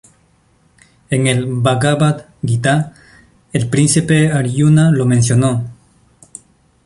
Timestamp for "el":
1.27-1.45, 3.53-3.69